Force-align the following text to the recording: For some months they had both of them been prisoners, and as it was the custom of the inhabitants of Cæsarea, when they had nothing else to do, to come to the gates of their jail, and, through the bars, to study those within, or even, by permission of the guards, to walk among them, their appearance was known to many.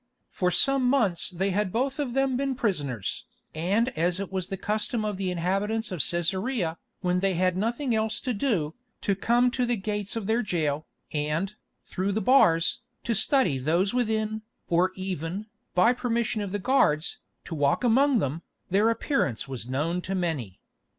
For 0.29 0.49
some 0.49 0.85
months 0.89 1.29
they 1.29 1.51
had 1.51 1.71
both 1.71 1.99
of 1.99 2.13
them 2.15 2.35
been 2.35 2.55
prisoners, 2.55 3.25
and 3.53 3.89
as 3.89 4.19
it 4.19 4.31
was 4.31 4.47
the 4.47 4.57
custom 4.57 5.05
of 5.05 5.15
the 5.15 5.29
inhabitants 5.29 5.91
of 5.91 5.99
Cæsarea, 5.99 6.77
when 7.01 7.19
they 7.19 7.35
had 7.35 7.55
nothing 7.55 7.93
else 7.93 8.19
to 8.21 8.33
do, 8.33 8.73
to 9.01 9.13
come 9.13 9.51
to 9.51 9.63
the 9.63 9.77
gates 9.77 10.15
of 10.15 10.25
their 10.25 10.41
jail, 10.41 10.87
and, 11.13 11.53
through 11.85 12.13
the 12.13 12.19
bars, 12.19 12.81
to 13.03 13.13
study 13.13 13.59
those 13.59 13.93
within, 13.93 14.41
or 14.69 14.91
even, 14.95 15.45
by 15.75 15.93
permission 15.93 16.41
of 16.41 16.51
the 16.51 16.57
guards, 16.57 17.19
to 17.45 17.53
walk 17.53 17.83
among 17.83 18.17
them, 18.17 18.41
their 18.71 18.89
appearance 18.89 19.47
was 19.47 19.69
known 19.69 20.01
to 20.01 20.15
many. 20.15 20.59